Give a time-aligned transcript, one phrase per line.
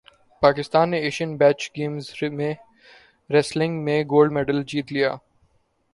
[0.41, 2.05] پاکستان نےایشئین beach games
[3.29, 5.11] wrestling میں gold medal جیت لیا